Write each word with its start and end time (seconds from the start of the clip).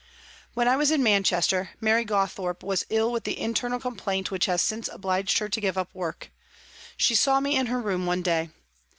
When 0.55 0.67
I 0.67 0.77
was 0.77 0.89
in 0.89 1.03
Manchester, 1.03 1.69
Mary 1.79 2.03
Gawthorpe 2.05 2.63
was 2.63 2.87
ill 2.89 3.11
with 3.11 3.23
the 3.23 3.39
internal 3.39 3.79
complaint 3.79 4.31
which 4.31 4.47
has 4.47 4.59
since 4.59 4.87
obliged 4.87 5.37
her 5.37 5.49
to 5.49 5.61
give 5.61 5.77
up 5.77 5.93
work. 5.93 6.31
She 6.97 7.13
saw 7.13 7.39
me 7.39 7.55
in 7.55 7.67
her 7.67 7.79
room 7.79 8.07
one 8.07 8.23
day. 8.23 8.49